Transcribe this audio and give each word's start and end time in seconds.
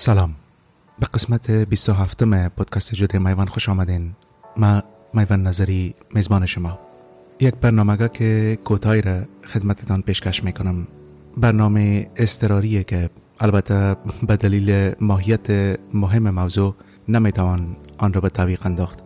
سلام. 0.00 0.34
به 0.98 1.06
قسمت 1.06 1.50
27 1.50 2.48
پادکست 2.48 2.94
جده 2.94 3.18
میوان 3.18 3.46
خوش 3.46 3.68
آمدین. 3.68 4.14
ما 4.56 4.82
میوان 5.14 5.42
نظری 5.46 5.94
میزبان 6.14 6.46
شما. 6.46 6.78
یک 7.40 7.54
برنامه 7.54 8.08
که 8.08 8.58
کوتاهی 8.64 9.02
را 9.02 9.22
خدمتتان 9.44 10.02
پیشکش 10.02 10.44
می‌کنم. 10.44 10.86
برنامه 11.36 12.10
استراریه 12.16 12.84
که 12.84 13.10
البته 13.40 13.96
به 14.26 14.36
دلیل 14.36 14.94
ماهیت 15.00 15.78
مهم 15.94 16.30
موضوع 16.30 16.74
نمی‌توان 17.08 17.76
آن 17.98 18.12
را 18.12 18.20
به 18.20 18.28
طویق 18.28 18.66
انداخت. 18.66 18.98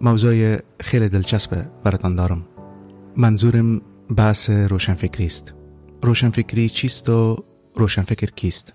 موضوع 0.00 0.56
خیلی 0.80 1.08
دلچسبه 1.08 1.66
براتان 1.84 2.14
دارم. 2.14 2.44
منظورم 3.16 3.80
بحث 4.16 4.50
روشنفکری 4.50 5.26
است. 5.26 5.54
روشنفکری 6.02 6.68
چیست 6.68 7.08
و 7.08 7.44
روشنفکر 7.74 8.30
کیست؟ 8.30 8.74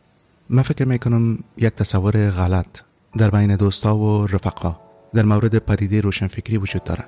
من 0.50 0.62
فکر 0.62 0.86
می‌کنم 0.86 1.40
یک 1.58 1.74
تصور 1.74 2.30
غلط 2.30 2.82
در 3.18 3.30
بین 3.30 3.56
دوستا 3.56 3.98
و 3.98 4.28
رفقا 4.28 4.76
در 5.14 5.26
مورد 5.26 5.58
پدیده 5.58 6.02
روشنفکری 6.02 6.58
وجود 6.58 6.84
داره. 6.84 7.06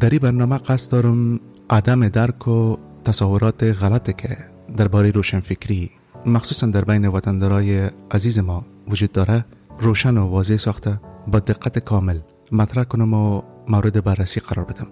در 0.00 0.10
این 0.10 0.18
برنامه 0.18 0.58
قصد 0.58 0.92
دارم 0.92 1.40
عدم 1.70 2.08
درک 2.08 2.48
و 2.48 2.76
تصورات 3.04 3.62
غلطه 3.62 4.12
که 4.12 4.38
درباره 4.76 5.10
روشنفکری 5.10 5.90
مخصوصا 6.26 6.66
در 6.66 6.84
بین 6.84 7.06
وطندارای 7.06 7.90
عزیز 8.10 8.38
ما 8.38 8.64
وجود 8.88 9.12
داره 9.12 9.44
روشن 9.78 10.16
و 10.16 10.26
واضح 10.26 10.56
ساخته 10.56 11.00
با 11.26 11.38
دقت 11.38 11.78
کامل 11.78 12.18
مطرح 12.52 12.84
کنم 12.84 13.14
و 13.14 13.42
مورد 13.68 14.04
بررسی 14.04 14.40
قرار 14.40 14.64
بدم. 14.64 14.86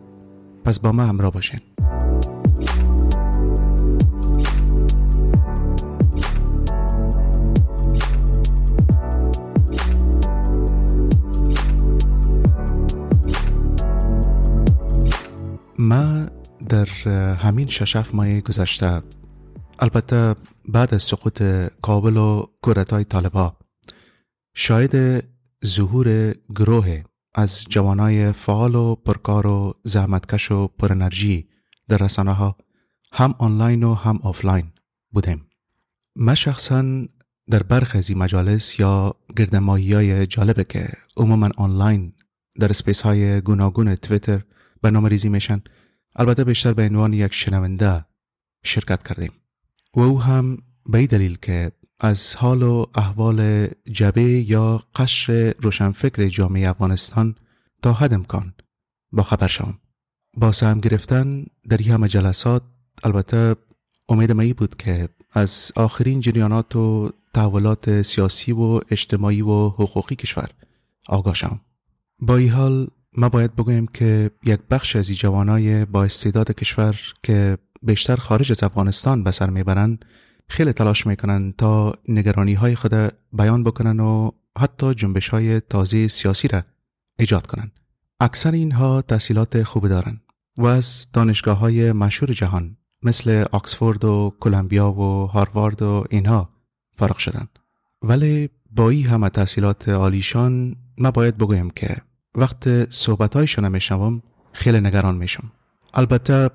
پس 0.64 0.80
با 0.80 0.92
ما 0.92 1.02
همراه 1.02 1.32
باشین. 1.32 1.60
ما 15.82 16.26
در 16.68 16.88
همین 17.34 17.68
ششف 17.68 18.14
ماه 18.14 18.40
گذشته 18.40 19.02
البته 19.78 20.34
بعد 20.68 20.94
از 20.94 21.02
سقوط 21.02 21.42
کابل 21.82 22.16
و 22.16 22.46
کورتای 22.62 23.04
طالبا 23.04 23.56
شاید 24.54 25.24
ظهور 25.64 26.34
گروه 26.54 27.02
از 27.34 27.64
جوانای 27.68 28.32
فعال 28.32 28.74
و 28.74 28.94
پرکار 28.94 29.46
و 29.46 29.74
زحمتکش 29.84 30.50
و 30.50 30.68
پر 30.68 30.92
انرژی 30.92 31.48
در 31.88 31.96
رسانه 31.96 32.32
ها 32.32 32.56
هم 33.12 33.34
آنلاین 33.38 33.82
و 33.82 33.94
هم 33.94 34.18
آفلاین 34.22 34.72
بودیم. 35.12 35.46
من 36.16 36.34
شخصا 36.34 36.84
در 37.50 37.62
برخی 37.62 37.98
از 37.98 38.10
مجالس 38.10 38.80
یا 38.80 39.14
گردهمایی 39.36 39.92
های 39.92 40.26
جالبه 40.26 40.64
که 40.64 40.88
عموما 41.16 41.50
آنلاین 41.56 42.12
در 42.60 42.72
Space 42.72 43.00
های 43.00 43.40
گوناگون 43.40 43.94
توییتر 43.94 44.42
برنامه 44.82 45.08
ریزی 45.08 45.28
میشن 45.28 45.62
البته 46.16 46.44
بیشتر 46.44 46.72
به 46.72 46.82
عنوان 46.82 47.12
یک 47.12 47.34
شنونده 47.34 48.04
شرکت 48.64 49.02
کردیم. 49.02 49.32
و 49.94 50.00
او 50.00 50.22
هم 50.22 50.58
به 50.86 51.06
دلیل 51.06 51.36
که 51.42 51.72
از 52.00 52.36
حال 52.36 52.62
و 52.62 52.86
احوال 52.94 53.68
جبهه 53.92 54.22
یا 54.22 54.82
قشر 54.94 55.54
روشنفکر 55.60 56.28
جامعه 56.28 56.70
افغانستان 56.70 57.34
تا 57.82 57.92
حد 57.92 58.14
امکان 58.14 58.54
با 59.12 59.22
خبر 59.22 59.46
شوم. 59.46 59.78
با 60.36 60.52
سهم 60.52 60.80
گرفتن 60.80 61.46
در 61.68 61.76
این 61.76 61.90
همه 61.90 62.08
جلسات 62.08 62.62
البته 63.04 63.56
امید 64.08 64.32
می 64.32 64.52
بود 64.52 64.76
که 64.76 65.08
از 65.32 65.72
آخرین 65.76 66.20
جریانات 66.20 66.76
و 66.76 67.10
تحولات 67.34 68.02
سیاسی 68.02 68.52
و 68.52 68.80
اجتماعی 68.90 69.42
و 69.42 69.68
حقوقی 69.68 70.14
کشور 70.14 70.50
آگاه 71.08 71.34
شوم. 71.34 71.60
با 72.18 72.36
این 72.36 72.50
حال 72.50 72.88
ما 73.16 73.28
باید 73.28 73.56
بگویم 73.56 73.86
که 73.86 74.30
یک 74.44 74.60
بخش 74.70 74.96
از 74.96 75.06
جوانای 75.06 75.84
با 75.84 76.04
استعداد 76.04 76.52
کشور 76.52 77.00
که 77.22 77.58
بیشتر 77.82 78.16
خارج 78.16 78.50
از 78.52 78.62
افغانستان 78.62 79.24
به 79.24 79.30
سر 79.30 79.50
می‌برند 79.50 80.04
خیلی 80.48 80.72
تلاش 80.72 81.06
می‌کنن 81.06 81.52
تا 81.58 81.94
نگرانی 82.08 82.54
های 82.54 82.74
خود 82.74 82.94
بیان 83.32 83.64
بکنن 83.64 84.00
و 84.00 84.30
حتی 84.58 84.94
جنبش 84.94 85.28
های 85.28 85.60
تازه 85.60 86.08
سیاسی 86.08 86.48
را 86.48 86.62
ایجاد 87.18 87.46
کنن 87.46 87.70
اکثر 88.20 88.52
اینها 88.52 89.02
تحصیلات 89.02 89.62
خوب 89.62 89.88
دارن 89.88 90.20
و 90.58 90.66
از 90.66 91.06
دانشگاه 91.12 91.58
های 91.58 91.92
مشهور 91.92 92.32
جهان 92.32 92.76
مثل 93.02 93.44
آکسفورد 93.52 94.04
و 94.04 94.34
کلمبیا 94.40 94.92
و 94.92 95.26
هاروارد 95.26 95.82
و 95.82 96.04
اینها 96.10 96.48
فارغ 96.96 97.18
شدن 97.18 97.48
ولی 98.02 98.50
با 98.70 98.90
این 98.90 99.06
همه 99.06 99.28
تحصیلات 99.28 99.88
عالیشان 99.88 100.76
ما 100.98 101.10
باید 101.10 101.36
بگویم 101.36 101.70
که 101.70 101.96
وقت 102.34 102.90
صحبت 102.90 103.36
هایشون 103.36 103.68
میشنوم 103.68 104.22
خیلی 104.52 104.80
نگران 104.80 105.14
میشم. 105.14 105.52
البته 105.94 106.50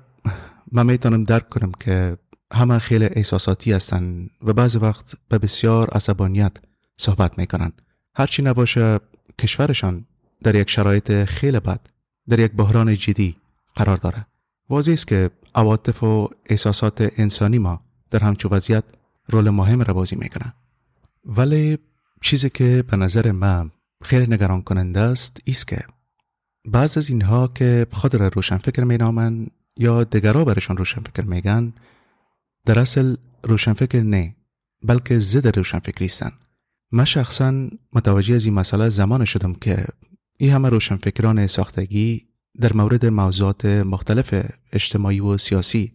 من 0.72 0.86
می‌تونم 0.86 1.24
درک 1.24 1.48
کنم 1.48 1.72
که 1.80 2.16
همه 2.52 2.78
خیلی 2.78 3.04
احساساتی 3.04 3.72
هستن 3.72 4.28
و 4.42 4.52
بعض 4.52 4.76
وقت 4.76 5.14
به 5.28 5.38
بسیار 5.38 5.90
عصبانیت 5.90 6.56
صحبت 6.96 7.38
می‌کنن. 7.38 7.72
هرچی 8.14 8.42
نباشه 8.42 9.00
کشورشان 9.38 10.06
در 10.42 10.54
یک 10.54 10.70
شرایط 10.70 11.24
خیلی 11.24 11.60
بد 11.60 11.80
در 12.28 12.38
یک 12.38 12.52
بحران 12.52 12.94
جدی 12.94 13.36
قرار 13.74 13.96
داره. 13.96 14.26
واضح 14.70 14.92
است 14.92 15.06
که 15.06 15.30
عواطف 15.54 16.02
و 16.02 16.30
احساسات 16.46 17.12
انسانی 17.16 17.58
ما 17.58 17.80
در 18.10 18.18
همچو 18.18 18.48
وضعیت 18.48 18.84
رول 19.28 19.50
مهم 19.50 19.82
را 19.82 19.94
بازی 19.94 20.16
می‌کنه. 20.16 20.54
ولی 21.24 21.78
چیزی 22.20 22.50
که 22.50 22.84
به 22.90 22.96
نظر 22.96 23.32
من 23.32 23.70
خیلی 24.02 24.34
نگران 24.34 24.62
کننده 24.62 25.00
است 25.00 25.40
ایست 25.44 25.68
که 25.68 25.78
بعض 26.64 26.98
از 26.98 27.10
اینها 27.10 27.48
که 27.48 27.86
خود 27.92 28.14
را 28.14 28.28
روشنفکر 28.28 28.84
می 28.84 28.96
نامن 28.96 29.46
یا 29.76 30.04
دگرها 30.04 30.44
برشان 30.44 30.76
روشنفکر 30.76 31.24
میگن 31.24 31.72
در 32.64 32.78
اصل 32.78 33.16
روشنفکر 33.42 34.00
نه 34.00 34.36
بلکه 34.82 35.18
ضد 35.18 35.56
روشنفکری 35.56 36.04
هستند 36.04 36.32
من 36.92 37.04
شخصا 37.04 37.68
متوجه 37.92 38.34
از 38.34 38.44
این 38.44 38.54
مسئله 38.54 38.88
زمان 38.88 39.24
شدم 39.24 39.54
که 39.54 39.86
این 40.38 40.52
همه 40.52 40.68
روشنفکران 40.68 41.46
ساختگی 41.46 42.28
در 42.60 42.72
مورد 42.72 43.06
موضوعات 43.06 43.64
مختلف 43.64 44.44
اجتماعی 44.72 45.20
و 45.20 45.38
سیاسی 45.38 45.92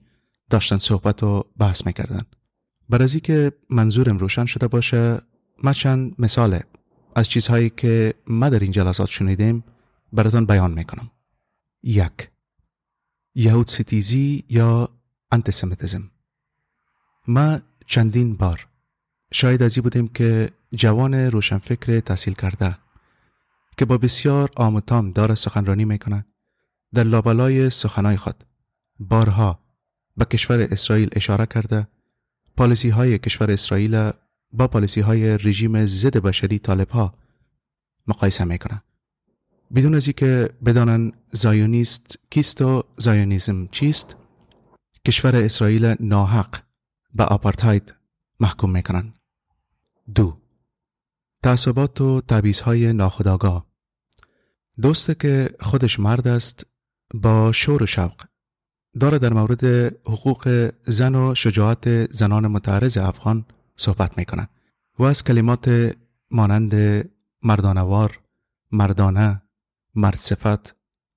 داشتن 0.49 0.77
صحبت 0.77 1.23
و 1.23 1.45
بحث 1.57 1.85
می‌کردن. 1.85 2.21
بر 2.89 3.01
از 3.01 3.15
که 3.15 3.51
منظورم 3.69 4.17
روشن 4.17 4.45
شده 4.45 4.67
باشه 4.67 5.21
من 5.63 5.73
چند 5.73 6.15
مثاله. 6.19 6.63
از 7.15 7.29
چیزهایی 7.29 7.69
که 7.69 8.13
ما 8.27 8.49
در 8.49 8.59
این 8.59 8.71
جلسات 8.71 9.09
شنیدیم 9.09 9.63
براتون 10.13 10.45
بیان 10.45 10.71
می‌کنم. 10.71 11.11
یک 11.83 12.29
یهود 13.35 13.67
ستیزی 13.67 14.43
یا 14.49 14.89
انتسمیتزم 15.31 16.11
ما 17.27 17.59
چندین 17.87 18.35
بار 18.35 18.67
شاید 19.33 19.63
ازی 19.63 19.81
بودیم 19.81 20.07
که 20.07 20.49
جوان 20.75 21.13
روشنفکر 21.13 21.99
تحصیل 21.99 22.33
کرده 22.33 22.77
که 23.77 23.85
با 23.85 23.97
بسیار 23.97 24.51
آموتام 24.55 25.11
داره 25.11 25.35
سخنرانی 25.35 25.85
می‌کنه 25.85 26.25
در 26.93 27.03
لابلای 27.03 27.69
سخنای 27.69 28.17
خود. 28.17 28.43
بارها 28.99 29.59
به 30.17 30.25
کشور 30.25 30.67
اسرائیل 30.71 31.09
اشاره 31.11 31.45
کرده 31.45 31.87
پالیسی 32.57 32.89
های 32.89 33.17
کشور 33.17 33.51
اسرائیل 33.51 34.11
با 34.53 34.67
پالیسی 34.67 35.01
های 35.01 35.37
رژیم 35.37 35.85
ضد 35.85 36.17
بشری 36.17 36.59
طالب 36.59 36.89
ها 36.89 37.13
مقایسه 38.07 38.43
می‌کنه 38.43 38.83
بدون 39.75 39.95
از 39.95 40.09
که 40.09 40.49
بدانن 40.65 41.11
زایونیست 41.31 42.19
کیست 42.29 42.61
و 42.61 42.83
زایونیزم 42.97 43.67
چیست 43.67 44.15
کشور 45.07 45.35
اسرائیل 45.35 45.95
ناحق 45.99 46.63
به 47.13 47.23
آپارتاید 47.23 47.95
محکوم 48.39 48.71
می‌کنن. 48.71 49.13
دو 50.15 50.37
تعصبات 51.43 52.01
و 52.01 52.21
های 52.65 52.93
ناخداگاه 52.93 53.65
دوست 54.81 55.19
که 55.19 55.49
خودش 55.59 55.99
مرد 55.99 56.27
است 56.27 56.65
با 57.13 57.51
شور 57.51 57.83
و 57.83 57.85
شوق. 57.85 58.21
داره 58.99 59.19
در 59.19 59.33
مورد 59.33 59.65
حقوق 60.05 60.71
زن 60.87 61.15
و 61.15 61.35
شجاعت 61.35 62.13
زنان 62.13 62.47
متعرض 62.47 62.97
افغان 62.97 63.45
صحبت 63.75 64.17
می‌کنه 64.17 64.49
و 64.99 65.03
از 65.03 65.23
کلمات 65.23 65.95
مانند 66.31 66.73
مردانوار، 67.41 68.19
مردانه، 68.71 69.41
مرد 69.95 70.15
صفت، 70.15 70.75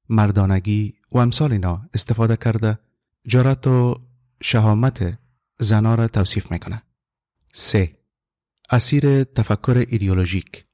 مردانگی 0.09 0.95
و 1.13 1.19
امثال 1.19 1.53
اینا 1.53 1.89
استفاده 1.95 2.37
کرده. 2.37 2.79
جارت 3.27 3.67
و 3.67 3.95
شهامت 4.43 5.19
زنا 5.59 5.95
را 5.95 6.09
توصیف 6.09 6.53
می‌کنه. 6.53 6.83
سه. 7.53 7.93
اسیر 8.71 9.25
تفکر 9.25 9.85
ایدئولوژیک. 9.89 10.67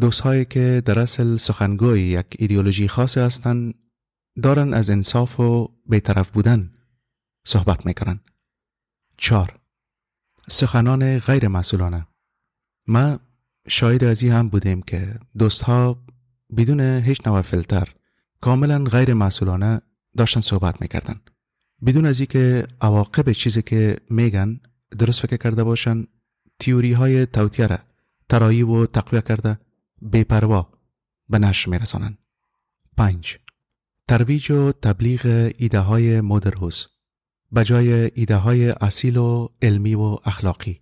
دوستهایی 0.00 0.44
که 0.44 0.82
در 0.84 0.98
اصل 0.98 1.36
سخنگوی 1.36 2.00
یک 2.00 2.26
ایدئولوژی 2.38 2.88
خاص 2.88 3.18
هستند 3.18 3.74
دارن 4.42 4.74
از 4.74 4.90
انصاف 4.90 5.40
و 5.40 5.68
بیطرف 5.86 6.30
بودن 6.30 6.74
صحبت 7.44 7.86
می‌کنن. 7.86 8.20
چهار. 9.16 9.61
سخنان 10.48 11.18
غیر 11.18 11.48
مسئولانه. 11.48 12.06
ما 12.86 13.18
شاید 13.68 14.04
ازی 14.04 14.28
هم 14.28 14.48
بودیم 14.48 14.82
که 14.82 15.18
دوستها 15.38 16.04
بدون 16.56 16.80
هیچ 16.80 17.26
نوع 17.26 17.42
فیلتر 17.42 17.88
کاملا 18.40 18.84
غیر 18.84 19.14
مسئولانه 19.14 19.80
داشتن 20.16 20.40
صحبت 20.40 20.80
می‌کردن. 20.80 21.20
بدون 21.86 22.06
از 22.06 22.22
که 22.22 22.66
عواقب 22.80 23.32
چیزی 23.32 23.62
که 23.62 23.96
میگن 24.10 24.60
درست 24.98 25.20
فکر 25.20 25.36
کرده 25.36 25.64
باشن 25.64 26.06
تیوری 26.58 26.92
های 26.92 27.26
توتیه 27.26 27.66
را 27.66 27.78
ترایی 28.28 28.62
و 28.62 28.86
تقویه 28.86 29.22
کرده 29.22 29.58
بیپروا 30.02 30.72
به 31.28 31.38
نشر 31.38 31.70
میرسانند. 31.70 32.18
پنج. 32.96 33.38
ترویج 34.08 34.50
و 34.50 34.72
تبلیغ 34.72 35.52
ایده 35.58 35.78
های 35.78 36.20
مدروز 36.20 36.86
به 37.52 37.64
جای 37.64 38.10
ایده 38.14 38.36
های 38.36 38.70
اصیل 38.70 39.16
و 39.16 39.48
علمی 39.62 39.94
و 39.94 40.16
اخلاقی. 40.24 40.80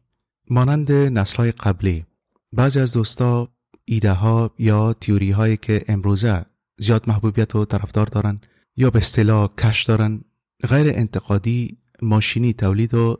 مانند 0.50 0.92
نسل 0.92 1.50
قبلی 1.50 2.04
بعضی 2.52 2.80
از 2.80 2.92
دوستا 2.92 3.48
ایده 3.84 4.12
ها 4.12 4.54
یا 4.58 4.92
تیوری 4.92 5.30
هایی 5.30 5.56
که 5.56 5.84
امروزه 5.88 6.44
زیاد 6.78 7.08
محبوبیت 7.08 7.54
و 7.54 7.64
طرفدار 7.64 8.06
دارن 8.06 8.40
یا 8.76 8.90
به 8.90 8.98
اصطلاح 8.98 9.48
کش 9.58 9.84
دارن 9.84 10.20
غیر 10.68 10.86
انتقادی 10.94 11.78
ماشینی 12.02 12.52
تولید 12.52 12.94
و 12.94 13.18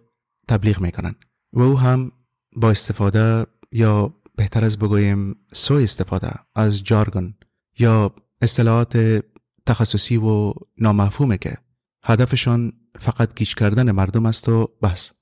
تبلیغ 0.48 0.80
می‌کنن 0.80 1.14
و 1.52 1.60
او 1.60 1.78
هم 1.78 2.12
با 2.56 2.70
استفاده 2.70 3.46
یا 3.72 4.14
بهتر 4.36 4.64
از 4.64 4.78
بگویم 4.78 5.36
سو 5.52 5.74
استفاده 5.74 6.32
از 6.54 6.84
جارگن 6.84 7.34
یا 7.78 8.14
اصطلاحات 8.40 9.24
تخصصی 9.66 10.16
و 10.16 10.52
نامفهومه 10.78 11.38
که 11.38 11.56
هدفشان 12.02 12.72
فقط 12.98 13.34
گیج 13.34 13.54
کردن 13.54 13.90
مردم 13.90 14.26
است 14.26 14.48
و 14.48 14.66
بس. 14.82 15.12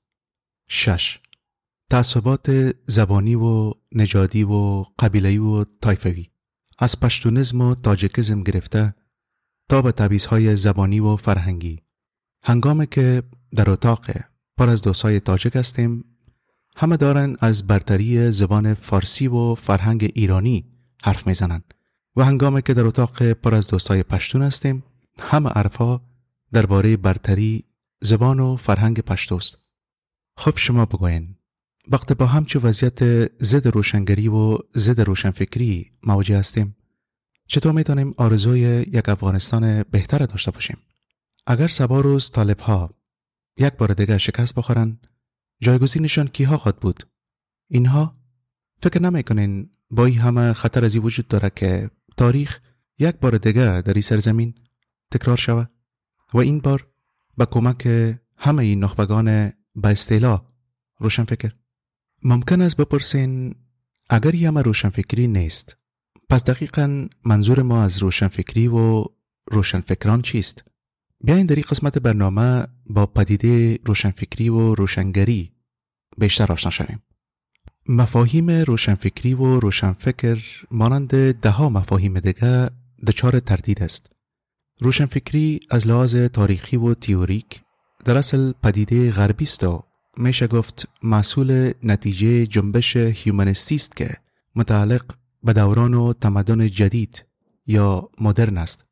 شش. 0.69 1.19
تعصبات 1.89 2.75
زبانی 2.87 3.35
و 3.35 3.73
نژادی 3.91 4.43
و 4.43 4.85
قبیلهی 4.99 5.37
و 5.37 5.63
تایفوی 5.63 6.27
از 6.79 6.99
پشتونزم 6.99 7.61
و 7.61 7.75
تاجکزم 7.75 8.43
گرفته 8.43 8.95
تا 9.69 9.81
به 9.81 9.91
تبیزهای 9.91 10.55
زبانی 10.55 10.99
و 10.99 11.15
فرهنگی. 11.15 11.79
هنگامی 12.43 12.87
که 12.87 13.23
در 13.55 13.69
اتاق 13.69 14.11
پر 14.57 14.69
از 14.69 14.81
دوستای 14.81 15.19
تاجک 15.19 15.55
هستیم 15.55 16.05
همه 16.75 16.97
دارن 16.97 17.35
از 17.39 17.67
برتری 17.67 18.31
زبان 18.31 18.73
فارسی 18.73 19.27
و 19.27 19.55
فرهنگ 19.55 20.11
ایرانی 20.15 20.65
حرف 21.03 21.27
می‌زنند 21.27 21.73
و 22.15 22.23
هنگامی 22.23 22.61
که 22.61 22.73
در 22.73 22.85
اتاق 22.85 23.31
پر 23.31 23.55
از 23.55 23.67
دوستای 23.67 24.03
پشتون 24.03 24.41
هستیم 24.41 24.83
همه 25.19 25.49
عرفا 25.49 26.01
درباره 26.51 26.97
برتری 26.97 27.63
زبان 28.01 28.39
و 28.39 28.55
فرهنگ 28.55 28.99
پشتوست. 28.99 29.57
خب 30.37 30.57
شما 30.57 30.85
بگوین 30.85 31.35
وقت 31.91 32.13
با 32.13 32.25
همچه 32.25 32.59
وضعیت 32.59 33.25
زد 33.43 33.67
روشنگری 33.67 34.27
و 34.27 34.57
زد 34.75 35.01
روشنفکری 35.01 35.91
مواجه 36.03 36.39
هستیم. 36.39 36.75
چطور 37.47 37.71
می‌تونیم 37.71 38.13
آرزوی 38.17 38.59
یک 38.91 39.09
افغانستان 39.09 39.83
بهتر 39.83 40.17
داشته 40.17 40.51
باشیم؟ 40.51 40.77
اگر 41.47 41.67
سبا 41.67 42.01
روز 42.01 42.31
طالب 42.31 42.59
ها 42.59 42.89
یک 43.57 43.73
بار 43.73 43.93
دیگه 43.93 44.17
شکست 44.17 44.55
بخورن 44.55 44.99
جایگزینشان 45.61 46.27
کیها 46.27 46.57
خواهد 46.57 46.79
بود؟ 46.79 47.03
اینها 47.69 48.15
فکر 48.83 49.01
نمی‌کنین 49.01 49.69
با 49.91 50.05
این 50.05 50.19
همه 50.19 50.53
خطر 50.53 50.85
ازی 50.85 50.99
وجود 50.99 51.27
داره 51.27 51.51
که 51.55 51.89
تاریخ 52.17 52.59
یک 52.99 53.15
بار 53.15 53.37
دیگه 53.37 53.81
در 53.81 53.93
این 53.93 54.01
سرزمین 54.01 54.53
تکرار 55.11 55.37
شود؟ 55.37 55.69
و 56.33 56.37
این 56.37 56.59
بار 56.59 56.87
به 57.37 57.45
کمک 57.45 57.87
همه 58.37 58.63
این 58.63 58.83
نخبگان 58.83 59.53
به 59.75 59.89
اصطلاح 59.89 60.41
روشنفکر 60.99 61.51
ممکن 62.23 62.61
است 62.61 62.77
بپرسین 62.77 63.55
اگر 64.09 64.35
یه 64.35 64.47
همه 64.47 64.61
روشنفکری 64.61 65.27
نیست 65.27 65.77
پس 66.29 66.43
دقیقا 66.43 67.07
منظور 67.25 67.61
ما 67.61 67.83
از 67.83 67.97
روشنفکری 67.97 68.67
و 68.67 69.05
روشنفکران 69.51 70.21
چیست؟ 70.21 70.63
بیاین 71.23 71.45
در 71.45 71.55
این 71.55 71.65
قسمت 71.69 71.97
برنامه 71.97 72.67
با 72.85 73.05
پدیده 73.05 73.79
روشنفکری 73.85 74.49
و 74.49 74.75
روشنگری 74.75 75.51
بیشتر 76.17 76.51
آشنا 76.51 76.71
شویم. 76.71 77.01
مفاهیم 77.89 78.49
روشنفکری 78.49 79.33
و 79.33 79.59
روشنفکر 79.59 80.39
مانند 80.71 81.31
دهها 81.31 81.69
مفاهیم 81.69 82.19
دیگه 82.19 82.69
دچار 83.07 83.39
تردید 83.39 83.83
است. 83.83 84.11
روشنفکری 84.81 85.59
از 85.69 85.87
لحاظ 85.87 86.15
تاریخی 86.15 86.77
و 86.77 86.93
تیوریک 86.93 87.61
در 88.05 88.17
اصل 88.17 88.51
پدیده 88.63 89.11
غربی 89.11 89.45
است 89.45 89.63
و 89.63 89.83
میشه 90.17 90.47
گفت 90.47 90.87
مسئول 91.03 91.71
نتیجه 91.83 92.45
جنبش 92.45 92.95
هیومنیستی 92.95 93.75
است 93.75 93.95
که 93.95 94.17
متعلق 94.55 95.03
به 95.43 95.53
دوران 95.53 95.93
و 95.93 96.13
تمدن 96.13 96.67
جدید 96.67 97.25
یا 97.67 98.09
مدرن 98.21 98.57
است. 98.57 98.85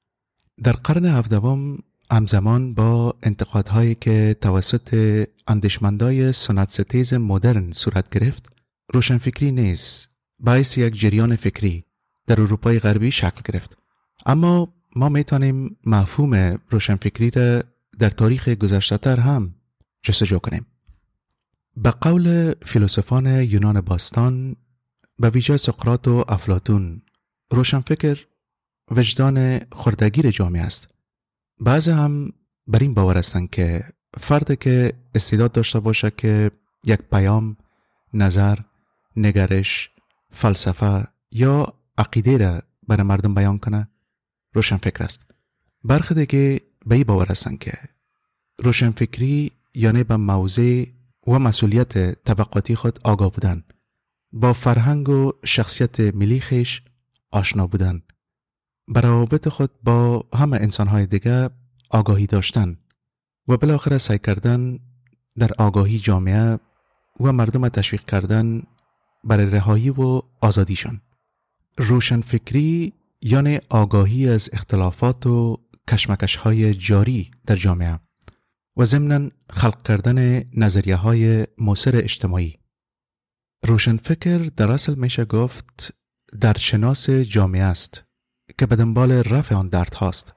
در 0.63 0.71
قرن 0.71 1.05
هفدهم 1.05 1.77
همزمان 2.11 2.73
با 2.73 3.15
انتقادهایی 3.23 3.95
که 3.95 4.35
توسط 4.41 5.23
اندشمندای 5.47 6.31
سنت 6.31 6.69
ستیز 6.69 7.13
مدرن 7.13 7.71
صورت 7.71 8.09
گرفت 8.09 8.49
روشنفکری 8.93 9.51
نیز 9.51 10.07
باعث 10.39 10.77
یک 10.77 10.99
جریان 10.99 11.35
فکری 11.35 11.83
در 12.27 12.41
اروپای 12.41 12.79
غربی 12.79 13.11
شکل 13.11 13.41
گرفت 13.45 13.77
اما 14.25 14.73
ما 14.97 15.09
می‌تونیم 15.09 15.77
مفهوم 15.85 16.59
روشنفکری 16.69 17.31
را 17.31 17.63
در 17.99 18.09
تاریخ 18.09 18.49
گذشته 18.49 19.21
هم 19.21 19.55
جستجو 20.01 20.39
کنیم. 20.39 20.65
به 21.77 21.91
قول 21.91 22.53
فیلسوفان 22.65 23.25
یونان 23.25 23.81
باستان 23.81 24.55
به 25.19 25.29
ویژه 25.29 25.57
سقراط 25.57 26.07
و 26.07 26.23
افلاتون 26.27 27.01
روشنفکر 27.51 28.25
وجدان 28.91 29.59
خردگیر 29.71 30.31
جامعه 30.31 30.61
است. 30.61 30.89
بعضی 31.59 31.91
هم 31.91 32.33
بر 32.67 32.79
این 32.79 32.93
باور 32.93 33.17
هستند 33.17 33.49
که 33.49 33.83
فرد 34.19 34.59
که 34.59 34.93
استعداد 35.15 35.51
داشته 35.51 35.79
باشه 35.79 36.11
که 36.17 36.51
یک 36.83 36.99
پیام 37.11 37.57
نظر 38.13 38.57
نگرش 39.15 39.89
فلسفه 40.31 41.07
یا 41.31 41.73
عقیده 41.97 42.37
را 42.37 42.61
برای 42.87 43.03
مردم 43.03 43.33
بیان 43.33 43.57
کنه 43.57 43.87
روشنفکر 44.57 45.03
است. 45.03 45.21
برخی 45.83 46.13
دیگه 46.15 46.61
به 46.85 46.95
این 46.95 47.03
باور 47.03 47.27
هستند 47.27 47.59
که 47.59 47.73
روشنفکری 48.59 49.51
یعنی 49.73 50.03
به 50.03 50.17
موضع 50.17 50.85
و 51.27 51.39
مسئولیت 51.39 52.23
طبقاتی 52.23 52.75
خود 52.75 52.99
آگاه 53.03 53.31
بودن 53.31 53.63
با 54.31 54.53
فرهنگ 54.53 55.09
و 55.09 55.31
شخصیت 55.45 55.99
ملی 55.99 56.39
خیش 56.39 56.81
آشنا 57.31 57.67
بودن. 57.67 58.01
روابط 58.87 59.47
خود 59.49 59.71
با 59.83 60.25
همه 60.33 60.57
انسانهای 60.57 61.05
دیگه 61.05 61.49
آگاهی 61.89 62.25
داشتن 62.25 62.77
و 63.47 63.57
بالاخره 63.57 63.97
سعی 63.97 64.19
کردن 64.19 64.79
در 65.37 65.51
آگاهی 65.57 65.99
جامعه 65.99 66.59
و 67.19 67.33
مردم 67.33 67.69
تشویق 67.69 68.05
کردن 68.05 68.63
برای 69.23 69.45
رهایی 69.45 69.89
و 69.89 70.21
آزادیشان. 70.41 71.01
روشن 71.77 72.21
فکری 72.21 72.93
یعنی 73.21 73.59
آگاهی 73.69 74.29
از 74.29 74.49
اختلافات 74.53 75.25
و 75.25 75.57
کشمکش 75.89 76.35
های 76.35 76.73
جاری 76.73 77.31
در 77.45 77.55
جامعه 77.55 77.99
و 78.77 78.85
ضمنا 78.85 79.29
خلق 79.49 79.83
کردن 79.83 80.43
نظریه 80.53 80.95
های 80.95 81.47
موثر 81.57 81.95
اجتماعی. 81.95 82.55
روشنفکر 83.63 84.37
در 84.37 84.71
اصل 84.71 84.95
میشه 84.95 85.25
گفت 85.25 85.93
در 86.41 86.53
شناس 86.57 87.09
جامعه 87.09 87.63
است 87.63 88.03
که 88.57 88.65
به 88.65 88.75
دنبال 88.75 89.11
رفع 89.11 89.55
آن 89.55 89.67
درد 89.67 89.93
هاست 89.93 90.33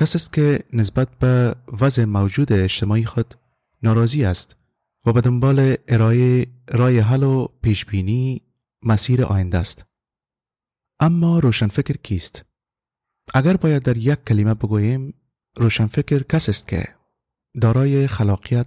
کسی 0.00 0.16
است 0.16 0.32
که 0.32 0.64
نسبت 0.72 1.18
به 1.18 1.54
وضع 1.80 2.04
موجود 2.04 2.52
اجتماعی 2.52 3.04
خود 3.04 3.34
ناراضی 3.82 4.24
است 4.24 4.56
و 5.06 5.12
به 5.12 5.20
دنبال 5.20 5.76
ارائه 5.88 6.46
رای 6.68 6.98
حل 6.98 7.22
و 7.22 7.48
پیشبینی 7.62 8.42
مسیر 8.82 9.24
آینده 9.24 9.58
است. 9.58 9.86
اما 11.02 11.38
روشنفکر 11.38 11.96
کیست؟ 11.96 12.44
اگر 13.34 13.56
باید 13.56 13.82
در 13.82 13.96
یک 13.96 14.24
کلمه 14.24 14.54
بگوییم 14.54 15.14
روشنفکر 15.56 16.22
کس 16.22 16.48
است 16.48 16.68
که 16.68 16.88
دارای 17.60 18.06
خلاقیت 18.06 18.66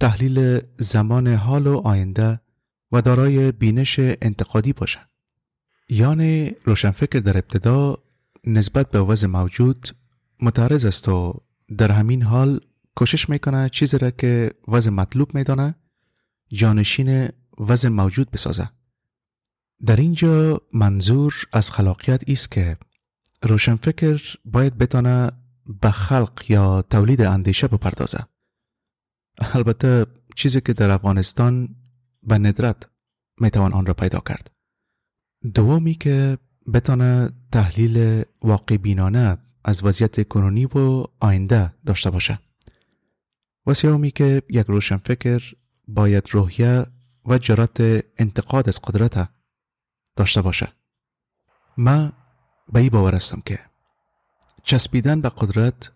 تحلیل 0.00 0.60
زمان 0.78 1.28
حال 1.28 1.66
و 1.66 1.76
آینده 1.84 2.40
و 2.92 3.02
دارای 3.02 3.52
بینش 3.52 3.98
انتقادی 3.98 4.72
باشد. 4.72 5.08
یعنی 5.88 6.52
روشنفکر 6.64 7.18
در 7.18 7.38
ابتدا 7.38 7.98
نسبت 8.44 8.90
به 8.90 9.00
وضع 9.00 9.26
موجود 9.26 9.88
متعرض 10.40 10.86
است 10.86 11.08
و 11.08 11.40
در 11.78 11.92
همین 11.92 12.22
حال 12.22 12.60
کوشش 12.96 13.28
می‌کنه 13.28 13.68
چیزی 13.68 13.98
را 13.98 14.10
که 14.10 14.50
وضع 14.68 14.90
مطلوب 14.90 15.34
میدانه 15.34 15.74
جانشین 16.48 17.28
وضع 17.58 17.88
موجود 17.88 18.30
بسازه 18.30 18.70
در 19.86 19.96
اینجا 19.96 20.60
منظور 20.72 21.34
از 21.52 21.70
خلاقیت 21.70 22.30
است 22.30 22.50
که 22.50 22.76
روشنفکر 23.42 24.22
باید 24.44 24.78
بتانه 24.78 25.32
به 25.80 25.90
خلق 25.90 26.44
یا 26.48 26.82
تولید 26.82 27.22
اندیشه 27.22 27.68
بپردازه. 27.68 28.18
البته 29.38 30.06
چیزی 30.36 30.60
که 30.60 30.72
در 30.72 30.90
افغانستان 30.90 31.76
به 32.22 32.38
ندرت 32.38 32.90
می‌توان 33.40 33.72
آن 33.72 33.86
را 33.86 33.94
پیدا 33.94 34.20
کرد. 34.20 34.50
دومی 35.54 35.94
که 35.94 36.38
بتانه 36.74 37.30
تحلیل 37.52 38.24
واقع 38.42 38.76
بینانه 38.76 39.38
از 39.64 39.84
وضعیت 39.84 40.28
کنونی 40.28 40.64
و 40.64 41.04
آینده 41.20 41.72
داشته 41.86 42.10
باشه. 42.10 42.38
و 43.66 43.74
سومی 43.74 44.10
که 44.10 44.42
یک 44.48 44.66
روشن 44.66 44.96
فکر 44.96 45.54
باید 45.88 46.28
روحیه 46.30 46.86
و 47.26 47.38
جرات 47.38 48.04
انتقاد 48.18 48.68
از 48.68 48.80
قدرت 48.80 49.28
داشته 50.16 50.42
باشه. 50.42 50.72
ما 51.78 52.12
به 52.72 52.80
ای 52.80 52.90
باور 52.90 53.14
هستم 53.14 53.42
که 53.44 53.58
چسبیدن 54.62 55.20
به 55.20 55.28
قدرت 55.28 55.92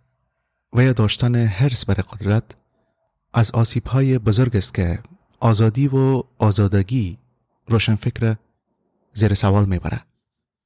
و 0.73 0.83
یا 0.83 0.93
داشتن 0.93 1.35
حرس 1.35 1.85
بر 1.85 1.95
قدرت 1.95 2.57
از 3.35 3.51
آسیب 3.51 3.87
های 3.87 4.19
بزرگ 4.19 4.57
است 4.57 4.75
که 4.75 5.03
آزادی 5.41 5.89
و 5.89 6.23
آزادگی 6.39 7.19
روشنفکر 7.67 8.37
زیر 9.13 9.35
سوال 9.35 9.65
می‌بره 9.65 10.03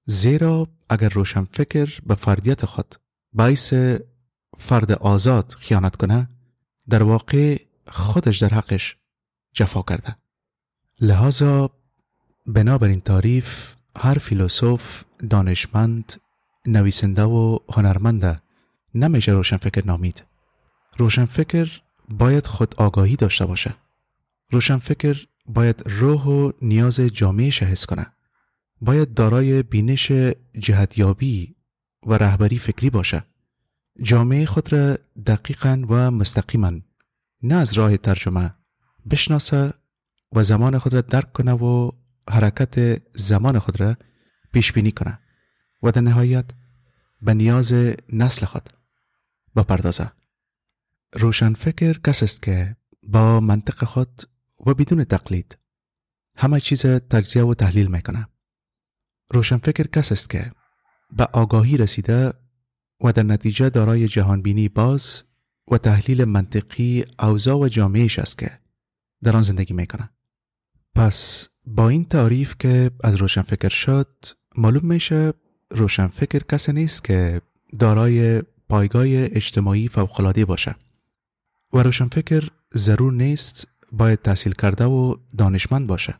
زیرا 0.06 0.68
اگر 0.88 1.08
روشنفکر 1.08 2.00
به 2.06 2.14
فردیت 2.14 2.64
خود 2.64 2.94
باعث 3.32 3.74
فرد 4.58 4.92
آزاد 4.92 5.52
خیانت 5.58 5.96
کنه 5.96 6.28
در 6.88 7.02
واقع 7.02 7.60
خودش 7.88 8.38
در 8.38 8.48
حقش 8.48 8.96
جفا 9.52 9.82
کرده. 9.82 10.16
لحاظا 11.00 11.70
بنابراین 12.52 13.00
تعریف 13.00 13.74
هر 13.98 14.18
فیلسوف 14.18 15.04
دانشمند 15.30 16.12
نویسنده 16.66 17.22
و 17.22 17.58
هنرمنده 17.72 18.40
نمیشه 18.94 19.32
روشنفکر 19.32 19.86
نامید. 19.86 20.24
روشنفکر 20.98 21.80
باید 22.08 22.46
خود 22.46 22.74
آگاهی 22.76 23.16
داشته 23.16 23.46
باشه. 23.46 23.74
روشنفکر 24.50 25.26
باید 25.46 25.82
روح 25.86 26.24
و 26.24 26.52
نیاز 26.62 27.00
جامعهش 27.00 27.62
حس 27.62 27.86
کنه. 27.86 28.06
باید 28.80 29.14
دارای 29.14 29.62
بینش 29.62 30.12
جهتیابی 30.58 31.54
و 32.06 32.14
رهبری 32.14 32.58
فکری 32.58 32.90
باشه. 32.90 33.24
جامعه 34.02 34.46
خود 34.46 34.72
را 34.72 34.98
دقیقا 35.26 35.82
و 35.88 36.10
مستقیما 36.10 36.72
نه 37.42 37.54
از 37.54 37.72
راه 37.72 37.96
ترجمه 37.96 38.54
بشناسه 39.10 39.72
و 40.32 40.42
زمان 40.42 40.78
خود 40.78 40.94
را 40.94 41.00
درک 41.00 41.32
کنه 41.32 41.52
و 41.52 41.90
حرکت 42.28 43.02
زمان 43.16 43.58
خود 43.58 43.80
را 43.80 43.96
پیش 44.52 44.72
بینی 44.72 44.92
کنه 44.92 45.18
و 45.82 45.90
در 45.90 46.00
نهایت 46.00 46.44
به 47.22 47.34
نیاز 47.34 47.72
نسل 48.12 48.46
خود 48.46 48.70
بپردازه. 49.56 50.12
روشنفکر 51.14 51.98
کس 51.98 52.22
است 52.22 52.42
که 52.42 52.76
با 53.02 53.40
منطق 53.40 53.84
خود 53.84 54.22
و 54.66 54.74
بدون 54.74 55.04
تقلید 55.04 55.58
همه 56.36 56.60
چیز 56.60 56.86
تجزیه 56.86 57.44
و 57.44 57.54
تحلیل 57.54 57.86
می‌کنه. 57.86 58.28
روشنفکر 59.30 59.86
کس 59.86 60.12
است 60.12 60.30
که 60.30 60.52
به 61.12 61.24
آگاهی 61.24 61.76
رسیده 61.76 62.32
و 63.04 63.12
در 63.12 63.22
نتیجه 63.22 63.70
دارای 63.70 64.08
جهانبینی 64.08 64.68
باز 64.68 65.22
و 65.70 65.78
تحلیل 65.78 66.24
منطقی 66.24 67.04
اوضاع 67.18 67.56
و 67.56 67.68
جامعهش 67.68 68.18
است 68.18 68.38
که 68.38 68.60
در 69.22 69.36
آن 69.36 69.42
زندگی 69.42 69.74
می‌کنه. 69.74 70.10
پس 70.94 71.48
با 71.74 71.88
این 71.88 72.04
تعریف 72.04 72.54
که 72.58 72.90
از 73.04 73.16
روشنفکر 73.16 73.68
شد 73.68 74.08
معلوم 74.56 74.86
میشه 74.86 75.32
روشنفکر 75.70 76.38
کسی 76.38 76.72
نیست 76.72 77.04
که 77.04 77.40
دارای 77.78 78.42
پایگاه 78.68 79.04
اجتماعی 79.08 79.88
فوقالعاده 79.88 80.44
باشه. 80.44 80.74
و 81.72 81.78
روشنفکر 81.78 82.48
ضرور 82.74 83.12
نیست 83.12 83.68
باید 83.92 84.22
تحصیل 84.22 84.52
کرده 84.52 84.84
و 84.84 85.16
دانشمند 85.38 85.86
باشه. 85.86 86.14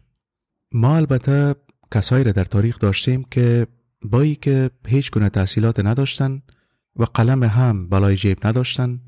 ما 0.73 0.97
البته 0.97 1.54
کسایی 1.95 2.25
را 2.25 2.33
در 2.33 2.45
تاریخ 2.45 2.78
داشتیم 2.78 3.25
که 3.30 3.66
بایی 4.02 4.35
که 4.35 4.71
هیچ 4.87 5.11
گونه 5.11 5.28
تحصیلات 5.28 5.80
نداشتن 5.80 6.42
و 6.97 7.04
قلم 7.04 7.45
هم 7.45 7.88
بالای 7.88 8.16
جیب 8.16 8.47
نداشتن 8.47 9.00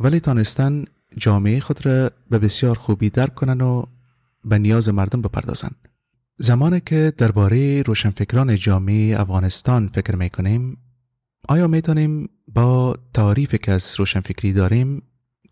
ولی 0.00 0.20
تانستن 0.20 0.84
جامعه 1.16 1.60
خود 1.60 1.86
را 1.86 2.10
به 2.30 2.38
بسیار 2.38 2.78
خوبی 2.78 3.10
درک 3.10 3.34
کنن 3.34 3.60
و 3.60 3.84
به 4.44 4.58
نیاز 4.58 4.88
مردم 4.88 5.22
بپردازن 5.22 5.70
زمانی 6.38 6.80
که 6.80 7.12
درباره 7.16 7.82
روشنفکران 7.82 8.56
جامعه 8.56 9.20
افغانستان 9.20 9.88
فکر 9.88 10.16
می‌کنیم 10.16 10.78
آیا 11.48 11.66
می‌تونیم 11.66 12.28
با 12.48 12.96
تعریفی 13.14 13.58
که 13.58 13.72
از 13.72 13.94
روشنفکری 13.98 14.52
داریم 14.52 15.02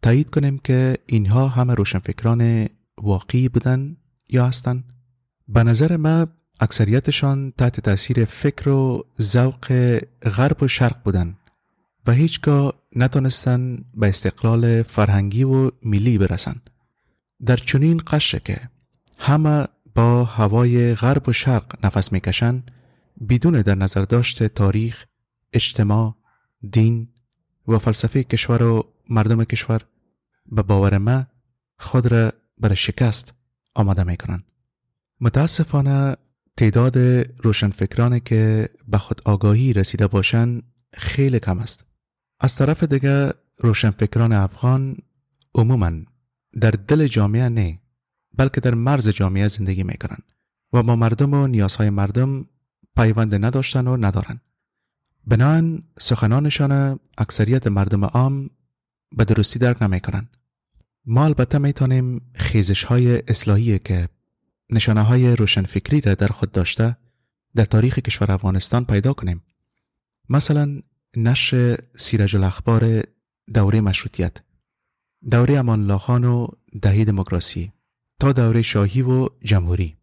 تایید 0.02 0.30
کنیم 0.30 0.58
که 0.58 0.98
اینها 1.06 1.48
همه 1.48 1.74
روشنفکران 1.74 2.68
واقعی 3.02 3.48
بودن 3.48 3.96
یا 4.28 4.46
هستند؟ 4.46 4.84
به 5.48 5.62
نظر 5.62 5.96
ما 5.96 6.26
اکثریتشان 6.60 7.52
تحت 7.58 7.80
تاثیر 7.80 8.24
فکر 8.24 8.68
و 8.68 9.04
ذوق 9.20 9.98
غرب 10.22 10.62
و 10.62 10.68
شرق 10.68 11.02
بودن 11.02 11.36
و 12.06 12.12
هیچگاه 12.12 12.74
نتونستن 12.96 13.84
به 13.94 14.08
استقلال 14.08 14.82
فرهنگی 14.82 15.44
و 15.44 15.70
ملی 15.82 16.18
برسن 16.18 16.56
در 17.46 17.56
چنین 17.56 18.02
قشه 18.06 18.40
که 18.44 18.60
همه 19.24 19.66
با 19.94 20.24
هوای 20.24 20.94
غرب 20.94 21.28
و 21.28 21.32
شرق 21.32 21.84
نفس 21.86 22.12
می‌کشن 22.12 22.62
بدون 23.28 23.62
در 23.62 23.74
نظر 23.74 24.02
داشت 24.04 24.42
تاریخ 24.46 25.04
اجتماع 25.52 26.16
دین 26.70 27.08
و 27.68 27.78
فلسفه 27.78 28.24
کشور 28.24 28.62
و 28.62 28.92
مردم 29.08 29.44
کشور. 29.44 29.80
به 30.46 30.62
باور 30.62 30.98
ما 30.98 31.26
خود 31.78 32.06
را 32.06 32.32
برای 32.58 32.76
شکست 32.76 33.34
آماده 33.74 34.04
می‌کنن 34.04 34.42
متاسفانه 35.20 36.16
تعداد 36.56 36.98
روشنفکرانی 37.42 38.20
که 38.20 38.68
به 38.88 38.98
خود 38.98 39.22
آگاهی 39.24 39.72
رسیده 39.72 40.06
باشند 40.06 40.62
خیلی 40.94 41.40
کم 41.40 41.58
است. 41.58 41.84
از 42.40 42.56
طرف 42.56 42.84
دیگه 42.84 43.32
روشنفکران 43.58 44.32
افغان 44.32 44.96
عموما 45.54 45.92
در 46.60 46.70
دل 46.70 47.06
جامعه 47.06 47.48
نه. 47.48 47.81
بلکه 48.34 48.60
در 48.60 48.74
مرز 48.74 49.08
جامعه 49.08 49.48
زندگی 49.48 49.82
می‌کنن 49.82 50.18
و 50.72 50.82
با 50.82 50.96
مردم 50.96 51.34
و 51.34 51.46
نیازهای 51.46 51.90
مردم 51.90 52.46
پیوند 52.96 53.44
نداشتن 53.44 53.86
و 53.86 53.96
ندارن. 53.96 54.40
بنان 55.26 55.82
سخنانشان 55.98 57.00
اکثریت 57.18 57.66
مردم 57.66 58.04
عام 58.04 58.50
به 59.16 59.24
درستی 59.24 59.58
درک 59.58 59.82
نمی‌کنن. 59.82 60.28
ما 61.06 61.24
البته 61.24 61.58
می‌تونیم 61.58 62.32
خیزش 62.34 62.84
های 62.84 63.22
اصلاحی 63.28 63.78
که 63.78 64.08
نشانه 64.70 65.02
های 65.02 65.36
روشنفکری 65.36 66.00
را 66.00 66.14
در 66.14 66.28
خود 66.28 66.52
داشته 66.52 66.96
در 67.54 67.64
تاریخ 67.64 67.98
کشور 67.98 68.32
افغانستان 68.32 68.84
پیدا 68.84 69.12
کنیم. 69.12 69.42
مثلا 70.28 70.80
نشر 71.16 71.78
سیرج 71.96 72.36
الاخبار 72.36 73.02
دوره 73.54 73.80
مشروطیت 73.80 74.36
دوره 75.30 75.58
امان 75.58 75.90
و 75.90 76.46
دهی 76.82 77.04
دموکراسی. 77.04 77.72
تا 78.22 78.32
دوره 78.32 78.62
شاهی 78.62 79.02
و 79.02 79.28
جمهوری. 79.44 79.96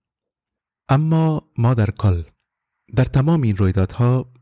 اما 0.89 1.51
ما 1.57 1.73
در 1.73 1.91
کل 1.91 2.23
در 2.95 3.05
تمام 3.05 3.41
این 3.41 3.57
رویدادها 3.57 4.33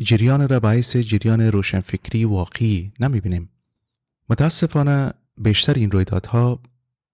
جریان 0.00 0.48
را 0.48 0.60
باعث 0.60 0.96
جریان 0.96 1.40
روشنفکری 1.40 2.24
واقعی 2.24 2.92
نمی 3.00 3.20
بینیم 3.20 3.50
متاسفانه 4.30 5.12
بیشتر 5.38 5.74
این 5.74 5.90
رویدادها 5.90 6.62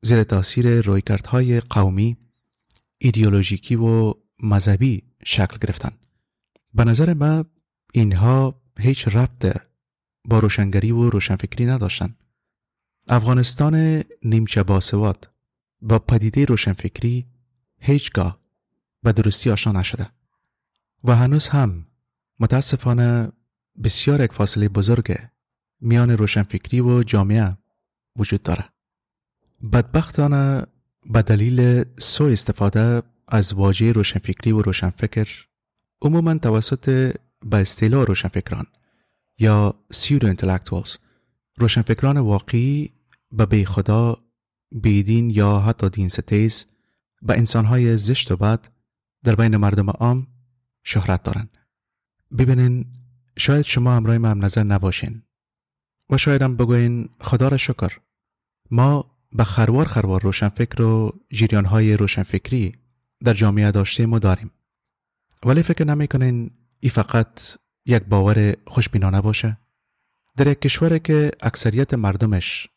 زیر 0.03 0.23
تاثیر 0.23 0.81
رویکردهای 0.81 1.61
قومی 1.61 2.17
ایدئولوژیکی 2.99 3.77
و 3.77 4.15
مذهبی 4.43 5.03
شکل 5.25 5.57
گرفتن 5.61 5.93
به 6.75 6.85
نظر 6.85 7.15
ما 7.15 7.45
اینها 7.93 8.63
هیچ 8.79 9.09
ربط 9.09 9.61
با 10.25 10.39
روشنگری 10.39 10.91
و 10.91 11.11
روشنفکری 11.11 11.67
نداشتن 11.67 12.17
افغانستان 13.09 14.05
نیمچه 14.23 14.63
باسواد 14.63 15.32
با 15.83 15.99
پدیده 15.99 16.45
روشنفکری 16.45 17.27
هیچگاه 17.81 18.39
به 19.03 19.13
درستی 19.13 19.51
آشنا 19.51 19.81
نشده. 19.81 20.09
و 21.05 21.17
هنوز 21.17 21.49
هم 21.49 21.87
متاسفانه 22.41 23.33
بسیار 23.85 24.25
یک 24.25 24.33
فاصله 24.33 24.69
بزرگ 24.69 25.19
میان 25.81 26.11
روشنفکری 26.11 26.81
و 26.81 27.03
جامعه 27.03 27.57
وجود 28.17 28.43
داره. 28.43 28.65
بدبختانه 29.73 30.67
به 31.07 31.23
دلیل 31.23 31.85
سو 31.99 32.25
استفاده 32.25 33.03
از 33.29 33.53
واژه 33.53 33.93
روشنفکری 33.93 34.53
و 34.53 34.63
روشنفکر 34.63 35.29
عموما 36.03 36.39
توسط 36.39 37.17
به 37.45 37.57
اصطلاح 37.57 38.07
روشنفکران 38.07 38.67
یا 39.39 39.75
سیودو 39.93 40.27
انتلکتوالز 40.27 40.97
روشنفکران 41.57 42.19
واقعی 42.19 42.93
به 43.33 43.47
بی 43.47 43.65
خدا 43.65 44.22
بیدین 44.75 45.31
یا 45.31 45.61
حتی 45.61 45.89
دین 45.89 46.09
ستیز 46.09 46.67
به 47.23 47.39
انسانهای 47.39 47.97
زشت 47.97 48.33
و 48.33 48.37
بد 48.37 48.69
در 49.25 49.35
بین 49.35 49.57
مردم 49.57 49.91
عام 49.91 50.27
شهرت 50.85 51.23
دارند 51.23 51.59
ببینین 52.39 52.87
شاید 53.39 53.65
شما 53.65 53.97
همراه 53.97 54.19
ما 54.19 54.29
هم 54.29 54.45
نظر 54.45 54.63
نباشین 54.63 55.23
و 56.11 56.19
شاید 56.19 56.43
هم 56.43 56.57
بگوین 56.57 57.09
خدا 57.21 57.49
را 57.49 57.57
شکر. 57.57 57.99
ما 58.71 59.19
به 59.33 59.45
خروار 59.45 59.87
خروار 59.87 60.23
روشنفکر 60.23 60.83
و 60.83 61.13
جریانهای 61.31 61.97
روشنفکری 61.97 62.75
در 63.25 63.35
جامعه 63.35 63.71
داشته 63.71 64.07
و 64.07 64.19
داریم. 64.19 64.51
ولی 65.47 65.63
فکر 65.63 65.85
نمی‌کنین 65.85 66.51
ای 66.81 66.89
فقط 66.89 67.57
یک 67.87 68.03
باور 68.03 68.57
خوشبینانه 68.67 69.21
باشه 69.21 69.59
در 70.37 70.47
یک 70.47 70.61
کشوری 70.61 70.99
که 70.99 71.31
اکثریت 71.43 71.95
مردمش 71.95 72.69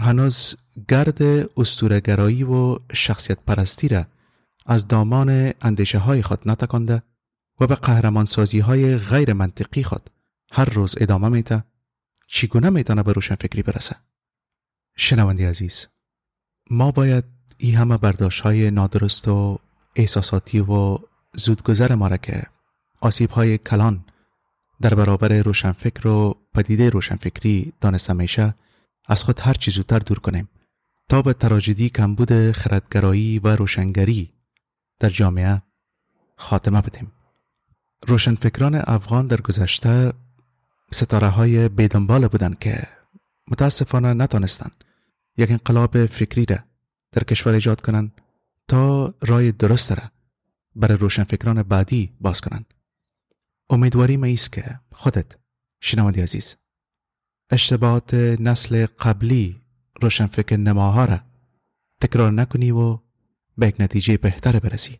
هنوز 0.00 0.56
گرد 0.88 1.22
استورگرایی 1.56 2.44
و 2.44 2.78
شخصیت 2.92 3.38
پرستی 3.46 3.88
را 3.88 4.06
از 4.66 4.88
دامان 4.88 5.52
اندیشه 5.60 5.98
های 5.98 6.22
خود 6.22 6.40
نتکانده 6.46 7.02
و 7.60 7.66
به 7.66 7.74
قهرمان 7.74 8.24
سازی 8.24 8.58
های 8.58 8.96
غیر 8.96 9.32
منطقی 9.32 9.82
خود 9.82 10.10
هر 10.52 10.64
روز 10.64 10.94
ادامه 11.00 11.28
میته 11.28 11.64
چگونه 12.26 12.70
می‌تونه 12.70 13.02
به 13.02 13.12
روشن 13.12 13.34
فکری 13.34 13.62
برسه 13.62 13.96
شنوندی 14.96 15.44
عزیز 15.44 15.86
ما 16.70 16.90
باید 16.90 17.24
این 17.58 17.76
همه 17.76 17.96
برداشت 17.96 18.40
های 18.40 18.70
نادرست 18.70 19.28
و 19.28 19.58
احساساتی 19.96 20.60
و 20.60 20.98
زودگذر 21.36 21.94
ما 21.94 22.08
را 22.08 22.16
که 22.16 22.42
آسیب 23.00 23.30
های 23.30 23.58
کلان 23.58 24.04
در 24.80 24.94
برابر 24.94 25.42
روشنفکر 25.42 26.08
و 26.08 26.34
پدیده 26.54 26.90
روشنفکری 26.90 27.72
دانسته 27.80 28.12
میشه 28.12 28.54
از 29.10 29.24
خود 29.24 29.40
هر 29.40 29.54
چیز 29.54 29.74
زودتر 29.74 29.98
دور 29.98 30.18
کنیم. 30.18 30.48
تا 31.08 31.22
به 31.22 31.32
تراژدی 31.32 31.88
کمبود 31.88 32.52
خردگرایی 32.52 33.38
و 33.38 33.56
روشنگری 33.56 34.32
در 35.00 35.10
جامعه 35.10 35.62
خاتمه 36.36 36.80
بدیم. 36.80 37.12
روشنفکران 38.06 38.74
افغان 38.86 39.26
در 39.26 39.40
گذشته 39.40 40.12
ستاره 40.92 41.28
های 41.28 41.68
بیدنبال 41.68 42.28
بودند 42.28 42.58
که 42.58 42.86
متاسفانه 43.48 44.14
نتانستند 44.14 44.84
یک 45.36 45.50
انقلاب 45.50 46.06
فکری 46.06 46.46
را 46.46 46.58
در 47.12 47.24
کشور 47.24 47.52
ایجاد 47.52 47.80
کنند 47.80 48.20
تا 48.68 49.14
رای 49.20 49.52
درست 49.52 49.92
را 49.92 50.10
برای 50.76 50.98
روشنفکران 50.98 51.62
بعدی 51.62 52.12
باز 52.20 52.40
کنند. 52.40 52.74
امیدواری 53.70 54.16
ما 54.16 54.26
ایست 54.26 54.52
که 54.52 54.80
خودت 54.92 55.38
شنوندی 55.80 56.20
عزیز 56.20 56.56
اشتباهات 57.52 58.14
نسل 58.14 58.86
قبلی 58.86 59.60
روشنفکر 60.02 60.56
نماها 60.56 61.04
را 61.04 61.20
تکرار 62.00 62.32
نکنی 62.32 62.70
و 62.70 62.98
به 63.58 63.68
یک 63.68 63.74
نتیجه 63.80 64.16
بهتر 64.16 64.58
برسی. 64.58 64.98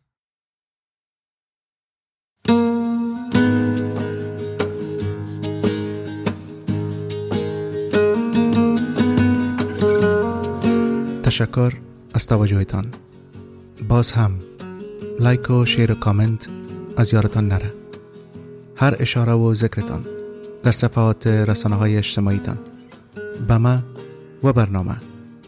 تشکر 11.23 11.73
از 12.15 12.27
توجهتان. 12.27 12.87
باز 13.89 14.13
هم 14.13 14.39
لایک 15.21 15.51
و 15.51 15.67
شیر 15.67 15.93
و 15.93 15.95
کامنت 15.95 16.49
از 16.97 17.13
یارتان 17.13 17.49
نره. 17.49 17.73
هر 18.77 18.97
اشاره 19.01 19.33
و 19.33 19.55
ذکرتان. 19.55 20.20
در 20.63 20.73
صفحات 20.73 21.27
رسانه 21.27 21.77
های 21.77 21.97
اجتماعیتان. 21.97 22.59
به 23.49 23.59
ما 23.59 23.79
و 24.43 24.53
برنامه. 24.53 24.97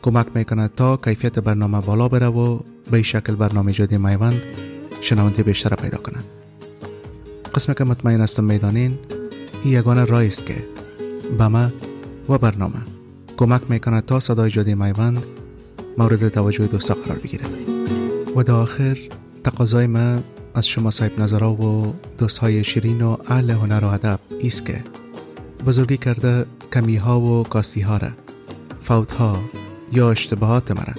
کمک 0.03 0.27
می‌کنه 0.35 0.69
تا 0.69 0.97
کیفیت 0.97 1.39
برنامه 1.39 1.81
بالا 1.81 2.09
بره 2.09 2.27
و 2.27 2.61
به 2.91 3.03
شکل 3.03 3.35
برنامه 3.35 3.73
جدی 3.73 3.99
میوند 3.99 4.43
شنونده 5.01 5.43
بیشتر 5.43 5.75
پیدا 5.75 5.99
کنند. 5.99 6.25
قسم 7.55 7.73
که 7.73 7.85
مطمئن 7.85 8.21
هستم 8.21 8.45
می‌دانین 8.45 8.99
این 9.65 9.73
یگانه 9.75 10.05
رای 10.05 10.27
است 10.27 10.47
که 10.47 10.57
به 11.39 11.49
ما 11.49 11.69
و 12.29 12.39
برنامه. 12.39 12.83
کمک 13.37 13.63
می‌کنه 13.69 14.01
تا 14.01 14.21
صدای 14.21 14.51
جدی 14.51 14.75
میوند 14.75 15.27
مورد 15.99 16.29
توجه 16.29 16.67
دوستا 16.67 16.95
قرار 16.95 17.19
بگیره 17.19 17.45
و 18.37 18.43
در 18.43 18.55
آخر 18.55 18.99
تقاضای 19.45 19.87
من 19.87 20.23
از 20.55 20.67
شما 20.67 20.91
صاحب 20.91 21.21
نظرها 21.21 21.53
و 21.53 21.95
دوست 22.19 22.39
های 22.39 22.65
شیرین 22.65 23.03
و 23.03 23.17
اهل 23.27 23.51
هنر 23.51 23.85
و 23.85 23.89
ادب 23.89 24.21
ایست 24.39 24.67
که 24.67 24.85
بزرگی 25.67 25.97
کرده 25.97 26.47
کمی 26.73 26.97
ها 26.97 27.21
و 27.21 27.43
کاستی 27.43 27.81
ها 27.81 27.97
را. 27.97 28.09
فوت 28.81 29.13
ها 29.13 29.41
یا 29.93 30.11
اشتباهات 30.11 30.71
مرا 30.71 30.95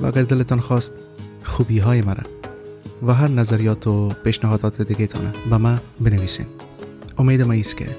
و 0.00 0.06
اگر 0.06 0.22
دلتان 0.22 0.60
خواست 0.60 0.92
خوبی 1.42 1.78
های 1.78 2.02
مرا 2.02 2.22
و 3.06 3.12
هر 3.12 3.28
نظریات 3.28 3.86
و 3.86 4.08
پیشنهادات 4.08 4.82
دیگه 4.82 5.06
تانه 5.06 5.32
به 5.50 5.56
ما 5.56 5.76
بنویسین. 6.00 6.46
امید 7.18 7.42
ما 7.42 7.52
ایست 7.52 7.76
که 7.76 7.96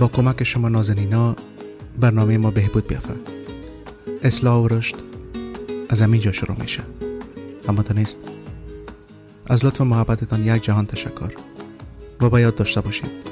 با 0.00 0.08
کمک 0.08 0.44
شما 0.44 0.68
نازنینا 0.68 1.36
برنامه 2.00 2.38
ما 2.38 2.50
بهبود 2.50 2.86
بیافه 2.86 3.14
اصلاح 4.22 4.62
و 4.62 4.68
رشد 4.68 4.96
از 5.88 6.02
همینجا 6.02 6.32
شروع 6.32 6.60
میشه. 6.60 6.82
اما 7.68 7.84
نیست 7.94 8.18
از 9.46 9.64
لطف 9.64 9.80
محبتتان 9.80 10.44
یک 10.44 10.64
جهان 10.64 10.86
تشکر. 10.86 11.32
و 12.20 12.28
باید 12.28 12.54
داشته 12.54 12.80
باشید. 12.80 13.27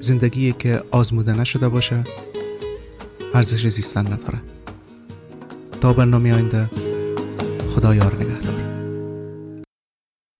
زندگی 0.00 0.52
که 0.52 0.82
آزموده 0.90 1.40
نشده 1.40 1.68
باشه 1.68 2.04
ارزش 3.34 3.66
زیستن 3.66 4.00
نداره. 4.00 4.38
تا 5.80 5.92
برنامه 5.92 6.34
آینده 6.34 6.70
خدا 7.74 7.94
یار 7.94 8.14
نگهدار. 8.14 8.37